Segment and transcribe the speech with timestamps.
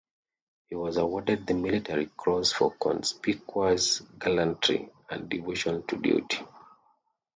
[0.65, 6.39] He was awarded the Military Cross for conspicuous gallantry and devotion to duty.